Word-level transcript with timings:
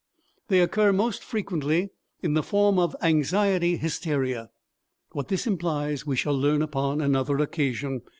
They 0.47 0.61
occur 0.61 0.91
most 0.91 1.23
frequently 1.23 1.91
in 2.23 2.33
the 2.33 2.41
form 2.41 2.79
of 2.79 2.95
anxiety 3.03 3.77
hysteria. 3.77 4.49
What 5.11 5.27
this 5.27 5.45
implies 5.45 6.07
we 6.07 6.15
shall 6.15 6.33
learn 6.33 6.63
upon 6.63 7.01
another 7.01 7.37
occasion. 7.37 8.01